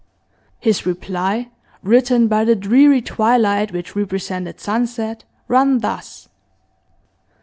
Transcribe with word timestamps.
His 0.59 0.83
reply, 0.83 1.51
written 1.83 2.27
by 2.27 2.43
the 2.43 2.55
dreary 2.55 3.03
twilight 3.03 3.71
which 3.71 3.95
represented 3.95 4.59
sunset, 4.59 5.25
ran 5.47 5.77
thus. 5.77 6.27